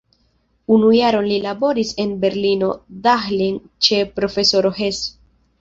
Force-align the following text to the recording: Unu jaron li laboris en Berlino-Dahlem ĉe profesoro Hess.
Unu 0.77 0.87
jaron 0.95 1.27
li 1.31 1.35
laboris 1.43 1.91
en 2.05 2.15
Berlino-Dahlem 2.25 3.63
ĉe 3.89 4.01
profesoro 4.19 4.77
Hess. 4.81 5.07